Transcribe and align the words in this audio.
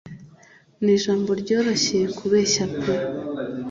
Nijambo 0.83 1.29
ryoroshye 1.41 1.99
kubeshya 2.17 2.63
pe 2.81 2.95